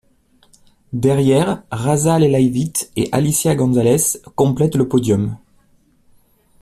[0.93, 5.37] Derrière, Rasa Leleivyte et Alicia Gonzalez complètent le podium.